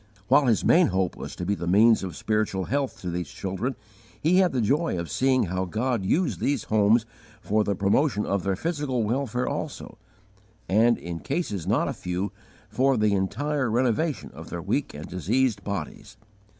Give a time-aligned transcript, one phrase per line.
[0.29, 3.75] While his main hope was to be the means of spiritual health to these children,
[4.19, 7.05] he had the joy of seeing how God used these homes
[7.39, 9.99] for the promotion of their physical welfare also,
[10.67, 12.31] and, in cases not a few,
[12.67, 16.17] for the entire renovation of their weak and diseased bodies.